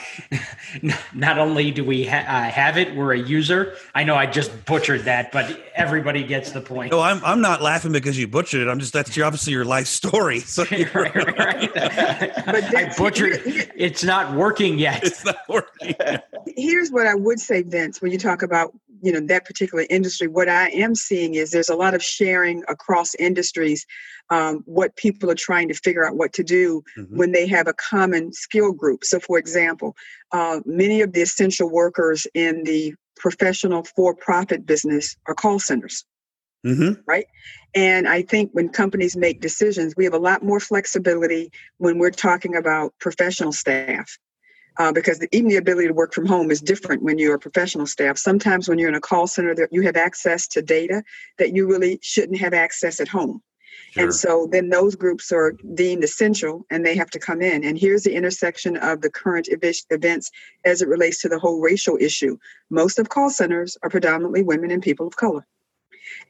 [1.13, 3.75] not only do we ha- uh, have it, we're a user.
[3.95, 6.91] I know I just butchered that, but everybody gets the point.
[6.91, 8.67] No, I'm I'm not laughing because you butchered it.
[8.67, 10.41] I'm just that's your, obviously your life story.
[10.51, 11.73] So right, right, right.
[11.73, 13.41] but I butchered.
[13.45, 15.01] It's not working yet.
[15.01, 15.95] It's not working.
[16.57, 18.01] Here's what I would say, Vince.
[18.01, 21.69] When you talk about you know that particular industry what i am seeing is there's
[21.69, 23.85] a lot of sharing across industries
[24.29, 27.17] um, what people are trying to figure out what to do mm-hmm.
[27.17, 29.95] when they have a common skill group so for example
[30.31, 36.05] uh, many of the essential workers in the professional for-profit business are call centers
[36.65, 36.99] mm-hmm.
[37.07, 37.25] right
[37.75, 42.09] and i think when companies make decisions we have a lot more flexibility when we're
[42.11, 44.17] talking about professional staff
[44.77, 47.39] uh, because the, even the ability to work from home is different when you're a
[47.39, 48.17] professional staff.
[48.17, 51.03] Sometimes when you're in a call center, that you have access to data
[51.37, 53.41] that you really shouldn't have access at home.
[53.91, 54.03] Sure.
[54.03, 57.65] And so then those groups are deemed essential and they have to come in.
[57.65, 60.31] And here's the intersection of the current ev- events
[60.63, 62.37] as it relates to the whole racial issue.
[62.69, 65.45] Most of call centers are predominantly women and people of color.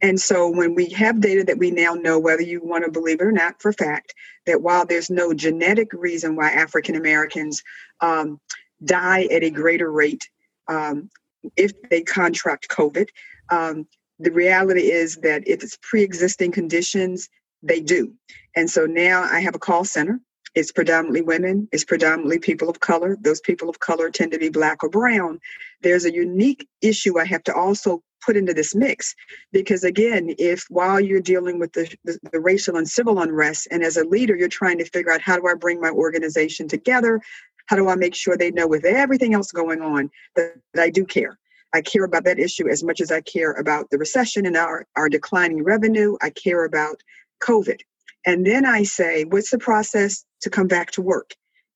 [0.02, 3.22] And so when we have data that we now know, whether you want to believe
[3.22, 4.14] it or not, for fact,
[4.46, 7.64] that while there's no genetic reason why African Americans
[8.00, 8.40] um,
[8.84, 10.30] die at a greater rate
[10.68, 11.10] um,
[11.56, 13.08] if they contract COVID,
[13.50, 13.88] um,
[14.20, 17.30] the reality is that if it's pre existing conditions,
[17.64, 18.14] they do.
[18.56, 20.20] And so now I have a call center.
[20.54, 23.18] It's predominantly women, it's predominantly people of color.
[23.20, 25.40] Those people of color tend to be black or brown.
[25.82, 29.16] There's a unique issue I have to also put into this mix.
[29.52, 33.84] Because again if while you're dealing with the, the, the, racial and civil unrest and
[33.84, 37.22] as a leader you're trying to figure out how do i bring my organization together?
[37.68, 40.90] How do i make sure they know with everything else going on that, that i
[40.90, 41.38] do care?
[41.74, 44.86] I care about that issue as much as i care about the recession and our,
[44.96, 46.18] our declining revenue.
[46.22, 47.02] I care about
[47.44, 47.80] covid.
[48.26, 51.32] And then i say what's the process to come back to work?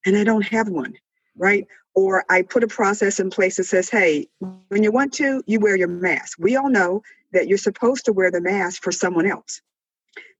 [0.05, 0.93] And i don't have one
[1.37, 4.27] right or I put a process in place that says, hey,
[4.67, 6.37] when you want to, you wear your mask.
[6.39, 9.61] We all know that you're supposed to wear the mask for someone else.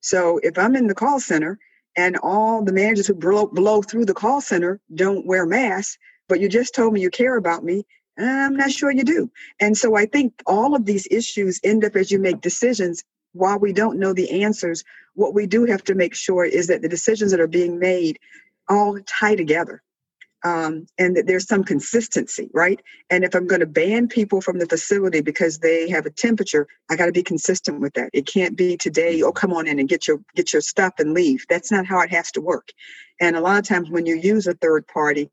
[0.02, 1.58] So if I'm in the call center
[1.96, 6.40] and all the managers who blow, blow through the call center don't wear masks, but
[6.40, 7.86] you just told me you care about me,
[8.18, 9.32] I'm not sure you do.
[9.60, 13.04] And so I think all of these issues end up as you make decisions.
[13.34, 16.82] While we don't know the answers, what we do have to make sure is that
[16.82, 18.20] the decisions that are being made
[18.70, 19.82] all tie together
[20.46, 22.80] um, and that there's some consistency, right?
[23.10, 26.68] And if I'm going to ban people from the facility because they have a temperature,
[26.90, 28.12] I got to be consistent with that.
[28.14, 29.24] It can't be today.
[29.24, 31.46] Oh, come on in and get your get your stuff and leave.
[31.50, 32.70] That's not how it has to work.
[33.20, 35.32] And a lot of times when you use a third party,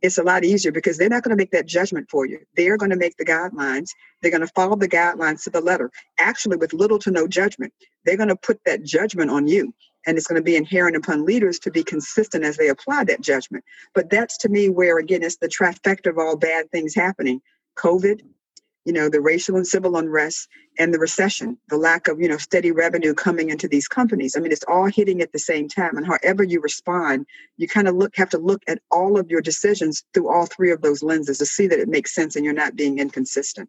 [0.00, 2.40] it's a lot easier because they're not going to make that judgment for you.
[2.56, 3.90] They're going to make the guidelines.
[4.22, 7.72] They're going to follow the guidelines to the letter, actually with little to no judgment.
[8.04, 9.74] They're going to put that judgment on you
[10.06, 13.20] and it's going to be inherent upon leaders to be consistent as they apply that
[13.20, 13.64] judgment.
[13.94, 17.40] But that's to me where, again, it's the trifecta of all bad things happening
[17.76, 18.20] COVID,
[18.84, 22.36] you know, the racial and civil unrest, and the recession, the lack of, you know,
[22.36, 24.36] steady revenue coming into these companies.
[24.36, 25.96] I mean, it's all hitting at the same time.
[25.96, 29.40] And however you respond, you kind of look have to look at all of your
[29.40, 32.54] decisions through all three of those lenses to see that it makes sense and you're
[32.54, 33.68] not being inconsistent.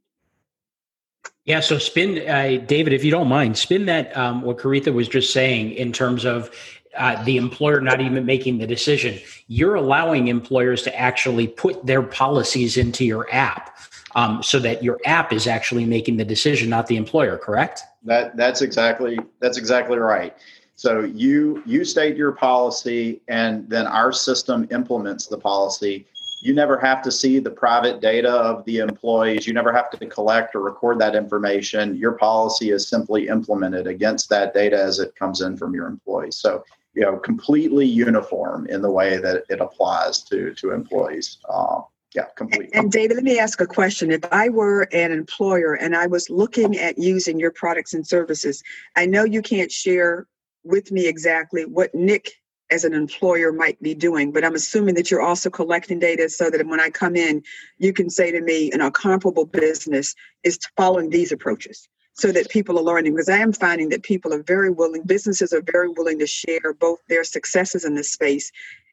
[1.45, 5.09] Yeah, so spin, uh, David, if you don't mind, spin that um, what Coretha was
[5.09, 6.49] just saying in terms of
[6.97, 9.19] uh, the employer not even making the decision.
[9.47, 13.77] You're allowing employers to actually put their policies into your app,
[14.15, 17.37] um, so that your app is actually making the decision, not the employer.
[17.37, 17.81] Correct?
[18.03, 20.35] That that's exactly that's exactly right.
[20.75, 26.05] So you you state your policy, and then our system implements the policy
[26.43, 29.47] you never have to see the private data of the employees.
[29.47, 31.95] You never have to collect or record that information.
[31.95, 36.35] Your policy is simply implemented against that data as it comes in from your employees.
[36.35, 41.37] So, you know, completely uniform in the way that it applies to to employees.
[41.47, 41.79] Uh,
[42.13, 42.73] yeah, completely.
[42.73, 44.11] And David, let me ask a question.
[44.11, 48.61] If I were an employer and I was looking at using your products and services,
[48.97, 50.27] I know you can't share
[50.65, 52.33] with me exactly what Nick
[52.73, 54.31] as an employer might be doing.
[54.31, 57.43] But I'm assuming that you're also collecting data so that when I come in,
[57.77, 62.49] you can say to me, in a comparable business is following these approaches so that
[62.49, 63.13] people are learning.
[63.13, 66.73] Because I am finding that people are very willing, businesses are very willing to share
[66.73, 68.51] both their successes in this space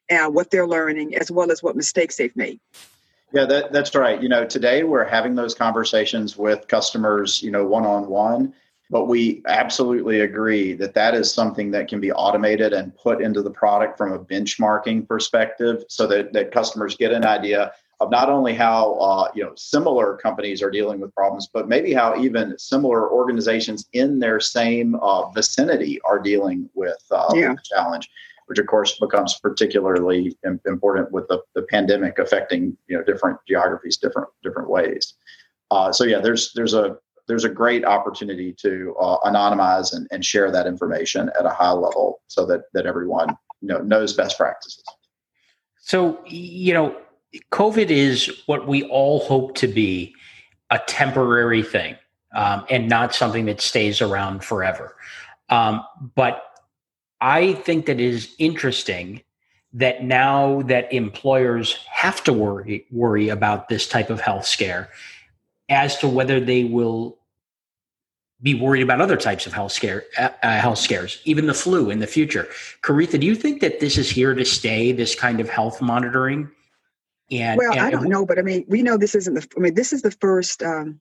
[0.09, 2.59] and what they're learning as well as what mistakes they've made.
[3.33, 4.21] Yeah, that, that's right.
[4.21, 8.53] You know, today we're having those conversations with customers, you know, one on one
[8.91, 13.41] but we absolutely agree that that is something that can be automated and put into
[13.41, 17.71] the product from a benchmarking perspective so that, that customers get an idea
[18.01, 21.93] of not only how uh, you know similar companies are dealing with problems, but maybe
[21.93, 27.53] how even similar organizations in their same uh, vicinity are dealing with, uh, yeah.
[27.53, 28.09] the challenge,
[28.47, 30.35] which of course becomes particularly
[30.65, 35.13] important with the, the pandemic affecting you know different geographies, different different ways.
[35.69, 36.97] Uh, so yeah, there's there's a
[37.27, 41.71] there's a great opportunity to uh, anonymize and, and share that information at a high
[41.71, 43.29] level so that that everyone
[43.61, 44.83] you know knows best practices.
[45.79, 46.95] So you know
[47.51, 50.13] COVID is what we all hope to be
[50.69, 51.95] a temporary thing
[52.33, 54.95] um, and not something that stays around forever.
[55.49, 55.83] Um,
[56.15, 56.43] but
[57.19, 59.21] I think that is interesting
[59.73, 64.89] that now that employers have to worry worry about this type of health scare
[65.71, 67.17] as to whether they will
[68.43, 71.89] be worried about other types of health scare uh, uh health scares even the flu
[71.89, 72.47] in the future
[72.83, 76.51] Coretha do you think that this is here to stay this kind of health monitoring
[77.31, 79.47] and well, and, I don't know, but I mean, we know this isn't the.
[79.55, 80.99] I mean, this is the first um,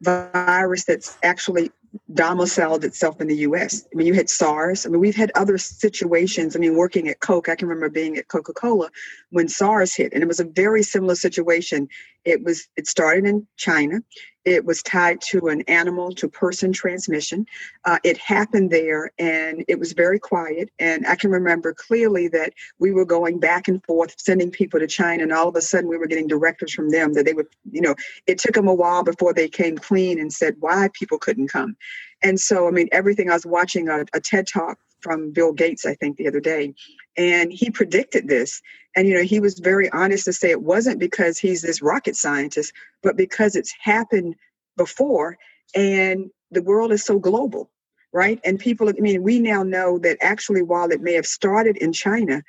[0.00, 1.70] virus that's actually
[2.14, 3.86] domiciled itself in the U.S.
[3.92, 4.86] I mean, you had SARS.
[4.86, 6.54] I mean, we've had other situations.
[6.54, 8.90] I mean, working at Coke, I can remember being at Coca-Cola
[9.30, 11.88] when SARS hit, and it was a very similar situation.
[12.24, 14.00] It was it started in China.
[14.48, 17.44] It was tied to an animal to person transmission.
[17.84, 20.70] Uh, it happened there, and it was very quiet.
[20.78, 24.86] And I can remember clearly that we were going back and forth, sending people to
[24.86, 27.48] China, and all of a sudden we were getting directives from them that they would,
[27.70, 27.94] you know,
[28.26, 31.76] it took them a while before they came clean and said why people couldn't come.
[32.22, 35.86] And so, I mean, everything I was watching a, a TED talk from Bill Gates,
[35.86, 36.74] I think, the other day,
[37.18, 38.62] and he predicted this.
[38.96, 42.16] And, you know, he was very honest to say it wasn't because he's this rocket
[42.16, 44.36] scientist, but because it's happened
[44.76, 45.36] before
[45.74, 47.70] and the world is so global,
[48.12, 48.40] right?
[48.44, 51.92] And people, I mean, we now know that actually, while it may have started in
[51.92, 52.42] China,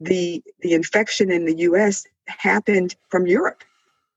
[0.00, 2.04] the the infection in the U.S.
[2.26, 3.62] happened from Europe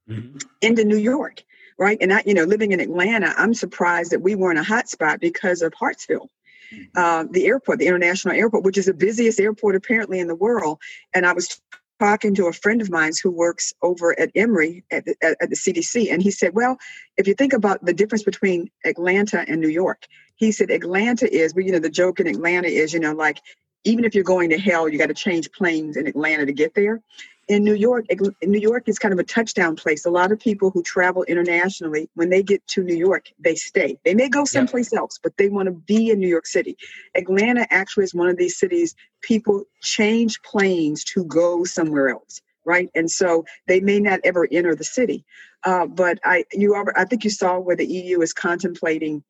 [0.10, 0.38] mm-hmm.
[0.62, 1.44] into New York
[1.80, 2.00] right?
[2.02, 5.62] And I, you know, living in Atlanta, I'm surprised that we weren't a hotspot because
[5.62, 6.28] of Hartsfield.
[6.74, 6.84] Mm-hmm.
[6.96, 10.80] Uh, the airport, the international airport, which is the busiest airport apparently in the world.
[11.14, 11.62] And I was
[12.00, 15.50] talking to a friend of mine who works over at Emory at the, at, at
[15.50, 16.78] the CDC, and he said, "Well,
[17.18, 20.06] if you think about the difference between Atlanta and New York,
[20.36, 23.42] he said Atlanta is, but you know, the joke in Atlanta is, you know, like
[23.84, 26.76] even if you're going to hell, you got to change planes in Atlanta to get
[26.76, 27.02] there
[27.48, 28.06] in New York,
[28.44, 30.06] New York is kind of a touchdown place.
[30.06, 33.98] A lot of people who travel internationally, when they get to New York, they stay.
[34.04, 35.02] They may go someplace yep.
[35.02, 36.78] else, but they want to be in New York City.
[37.16, 42.90] Atlanta actually is one of these cities people change planes to go somewhere else, right?
[42.96, 45.24] And so they may not ever enter the city.
[45.64, 49.24] Uh, but I, you, I think you saw where the EU is contemplating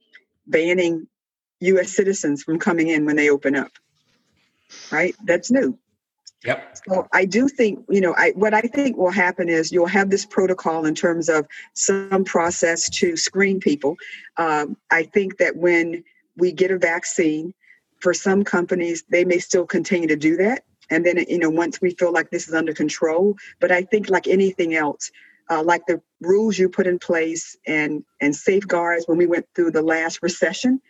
[0.47, 1.07] banning
[1.59, 1.91] U.S.
[1.91, 3.72] citizens from coming in when they open up.
[4.91, 5.15] Right?
[5.24, 5.78] That's new.
[6.45, 6.77] Yep.
[6.88, 10.09] So I do think, you know, I what I think will happen is you'll have
[10.09, 13.95] this protocol in terms of some process to screen people.
[14.38, 16.03] Um, I think that when
[16.38, 17.53] we get a vaccine,
[17.99, 20.63] for some companies, they may still continue to do that.
[20.89, 24.09] And then, you know, once we feel like this is under control, but I think
[24.09, 25.11] like anything else,
[25.49, 29.71] uh, like the rules you put in place and and safeguards when we went through
[29.71, 30.81] the last recession,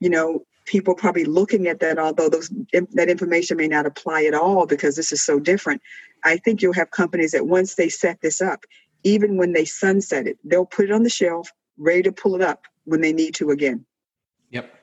[0.00, 4.34] you know, people probably looking at that, although those that information may not apply at
[4.34, 5.82] all because this is so different.
[6.24, 8.64] I think you'll have companies that once they set this up,
[9.02, 12.40] even when they sunset it, they'll put it on the shelf, ready to pull it
[12.40, 13.84] up when they need to again.
[14.50, 14.74] Yep.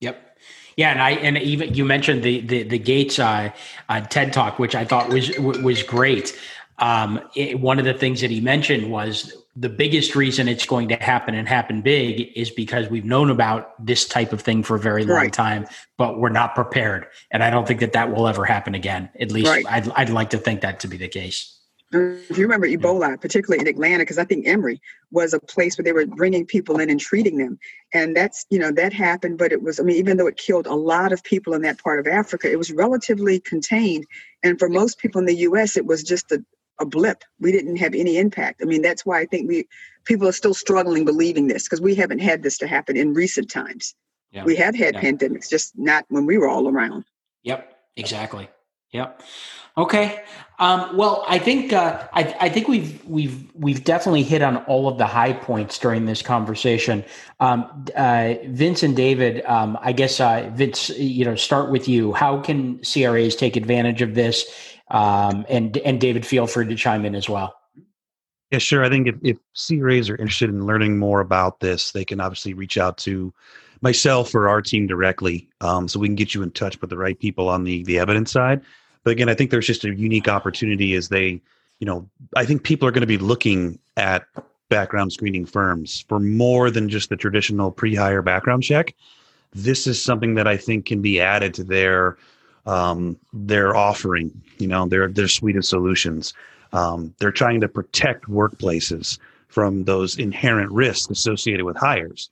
[0.00, 0.38] Yep.
[0.76, 3.50] Yeah, and I and even you mentioned the the the Gates uh,
[3.88, 6.38] uh, TED talk, which I thought was was great.
[6.78, 10.88] Um, it, one of the things that he mentioned was the biggest reason it's going
[10.88, 14.76] to happen and happen big is because we've known about this type of thing for
[14.76, 15.32] a very long right.
[15.32, 17.06] time, but we're not prepared.
[17.30, 19.08] And I don't think that that will ever happen again.
[19.18, 19.64] At least right.
[19.66, 21.54] I'd, I'd like to think that to be the case.
[21.92, 24.80] If you remember Ebola, particularly in Atlanta, because I think Emory
[25.12, 27.58] was a place where they were bringing people in and treating them.
[27.94, 30.66] And that's, you know, that happened, but it was, I mean, even though it killed
[30.66, 34.04] a lot of people in that part of Africa, it was relatively contained.
[34.42, 36.44] And for most people in the US, it was just a,
[36.80, 37.24] a blip.
[37.40, 38.60] We didn't have any impact.
[38.62, 39.66] I mean, that's why I think we
[40.04, 43.50] people are still struggling believing this because we haven't had this to happen in recent
[43.50, 43.94] times.
[44.32, 44.44] Yeah.
[44.44, 45.02] We have had yeah.
[45.02, 47.04] pandemics, just not when we were all around.
[47.44, 48.48] Yep, exactly.
[48.92, 49.22] Yep.
[49.78, 50.22] Okay.
[50.58, 54.88] Um, well, I think uh, I, I, think we've we've we've definitely hit on all
[54.88, 57.04] of the high points during this conversation.
[57.40, 62.14] Um, uh, Vince and David, um, I guess uh, Vince, you know, start with you.
[62.14, 64.46] How can CRAs take advantage of this?
[64.88, 67.56] Um, and and David, feel free to chime in as well.
[68.50, 68.84] Yeah, sure.
[68.84, 72.54] I think if, if CRAs are interested in learning more about this, they can obviously
[72.54, 73.34] reach out to
[73.80, 76.96] myself or our team directly, um, so we can get you in touch with the
[76.96, 78.60] right people on the the Evident side.
[79.02, 81.40] But again, I think there's just a unique opportunity as they
[81.78, 84.26] you know, I think people are going to be looking at
[84.68, 88.94] background screening firms for more than just the traditional pre-hire background check.
[89.52, 92.16] This is something that I think can be added to their
[92.66, 96.34] um, their offering, you know, their their suite of solutions.
[96.72, 102.30] Um, they're trying to protect workplaces from those inherent risks associated with hires.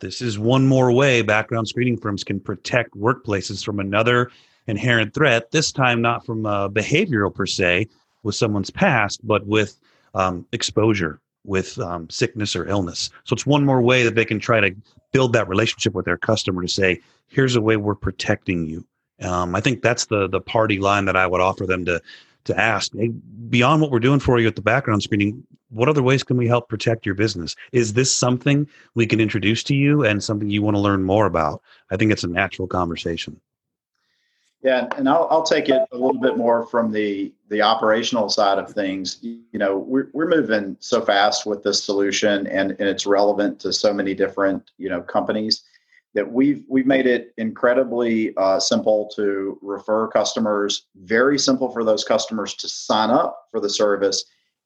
[0.00, 4.30] This is one more way background screening firms can protect workplaces from another
[4.66, 5.52] inherent threat.
[5.52, 7.88] This time, not from behavioral per se,
[8.22, 9.78] with someone's past, but with
[10.14, 13.08] um, exposure, with um, sickness or illness.
[13.24, 14.74] So it's one more way that they can try to
[15.12, 18.84] build that relationship with their customer to say, "Here's a way we're protecting you."
[19.22, 22.00] Um, I think that's the the party line that I would offer them to
[22.44, 22.92] to ask.
[22.94, 23.08] Hey,
[23.48, 26.46] beyond what we're doing for you at the background screening, what other ways can we
[26.46, 27.54] help protect your business?
[27.72, 31.26] Is this something we can introduce to you and something you want to learn more
[31.26, 31.62] about?
[31.90, 33.40] I think it's a natural conversation.
[34.62, 38.58] Yeah, and I'll, I'll take it a little bit more from the the operational side
[38.58, 39.18] of things.
[39.22, 43.72] You know, we're we're moving so fast with this solution, and and it's relevant to
[43.72, 45.62] so many different you know companies
[46.16, 50.86] that we've we've made it incredibly uh, simple to refer customers.
[50.96, 54.24] Very simple for those customers to sign up for the service,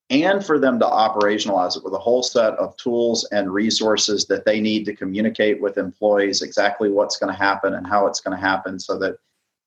[0.08, 4.44] and for them to operationalize it with a whole set of tools and resources that
[4.44, 8.36] they need to communicate with employees exactly what's going to happen and how it's going
[8.36, 9.16] to happen, so that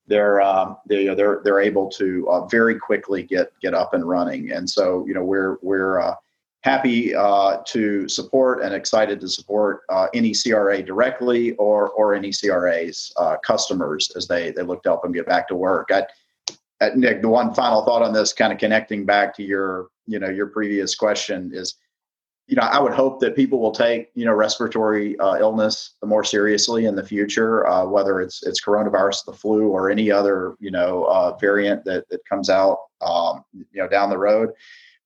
[0.08, 4.52] they're um, they, they're they're able to uh, very quickly get get up and running.
[4.52, 6.16] And so you know we're we're uh,
[6.64, 12.32] happy uh, to support and excited to support uh, any CRA directly or or any
[12.32, 15.89] CRA's uh, customers as they they look to help them get back to work.
[15.91, 16.05] I,
[16.95, 20.30] Nick, the one final thought on this, kind of connecting back to your you know
[20.30, 21.76] your previous question is
[22.47, 26.24] you know, I would hope that people will take you know respiratory uh, illness more
[26.24, 30.72] seriously in the future, uh, whether it's it's coronavirus, the flu, or any other you
[30.72, 34.49] know uh, variant that that comes out um, you know down the road.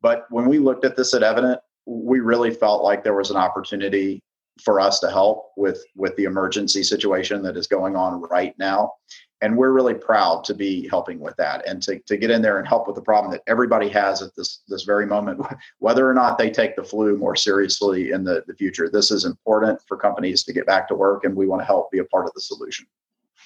[0.08, 3.36] But when we looked at this at Evident, we really felt like there was an
[3.36, 4.24] opportunity
[4.64, 8.94] for us to help with with the emergency situation that is going on right now.
[9.42, 12.58] And we're really proud to be helping with that and to, to get in there
[12.58, 15.46] and help with the problem that everybody has at this this very moment
[15.80, 18.90] whether or not they take the flu more seriously in the, the future.
[18.90, 21.92] This is important for companies to get back to work and we want to help
[21.92, 22.88] be a part of the solution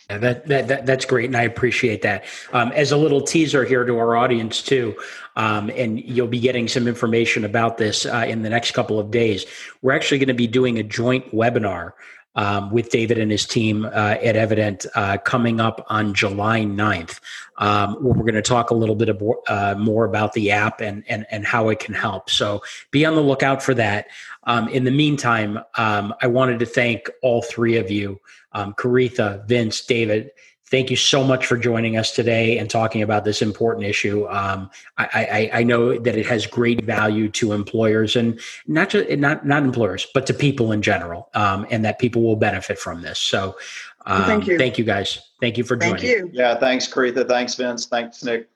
[0.10, 2.26] yeah, that, that, that that's great, and I appreciate that.
[2.54, 4.95] Um, as a little teaser here to our audience too,
[5.36, 9.12] um, and you'll be getting some information about this uh, in the next couple of
[9.12, 9.45] days.
[9.82, 11.93] We're actually going to be doing a joint webinar
[12.36, 13.89] um, with David and his team uh,
[14.22, 17.20] at Evident uh, coming up on July 9th.
[17.58, 20.82] Um, where we're going to talk a little bit of, uh, more about the app
[20.82, 22.28] and, and, and how it can help.
[22.28, 24.08] So be on the lookout for that.
[24.45, 28.20] Um, in the meantime, um, I wanted to thank all three of you,
[28.54, 30.32] um, Coretha, Vince, David
[30.72, 34.26] thank you so much for joining us today and talking about this important issue.
[34.30, 39.10] Um, I, I, I, know that it has great value to employers and not just
[39.20, 43.02] not not employers, but to people in general, um, and that people will benefit from
[43.02, 43.20] this.
[43.20, 43.58] So,
[44.06, 45.97] um, thank you, thank you guys, thank you for joining.
[45.97, 46.30] Thank you.
[46.34, 47.28] Yeah, thanks, Coretha.
[47.28, 47.86] Thanks, Vince.
[47.86, 48.49] Thanks, Nick.